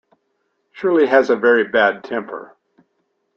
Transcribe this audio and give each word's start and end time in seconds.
Shirley 0.71 1.05
has 1.05 1.29
a 1.29 1.35
very 1.35 1.67
bad 1.67 2.03
temper. 2.03 2.57